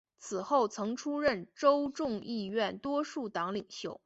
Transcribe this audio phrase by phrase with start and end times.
[0.17, 3.99] 此后曾出任州众议院多数党领袖。